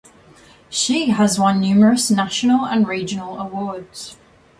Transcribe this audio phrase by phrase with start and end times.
[0.71, 4.17] She has won numerous national and regional awards.